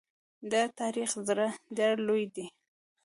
[0.51, 1.47] د تاریخ زړه
[1.77, 2.45] ډېر لوی دی.